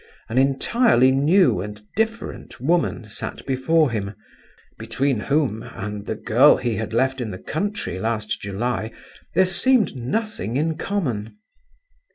An 0.29 0.39
entirely 0.39 1.11
new 1.11 1.61
and 1.61 1.79
different 1.95 2.59
woman 2.59 3.05
sat 3.07 3.45
before 3.45 3.91
him, 3.91 4.15
between 4.79 5.19
whom 5.19 5.61
and 5.61 6.07
the 6.07 6.15
girl 6.15 6.57
he 6.57 6.77
had 6.77 6.91
left 6.91 7.21
in 7.21 7.29
the 7.29 7.37
country 7.37 7.99
last 7.99 8.41
July 8.41 8.91
there 9.35 9.45
seemed 9.45 9.95
nothing 9.95 10.57
in 10.57 10.75
common. 10.75 11.37